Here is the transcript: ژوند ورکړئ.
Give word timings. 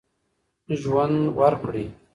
ژوند 0.79 1.17
ورکړئ. 1.39 1.85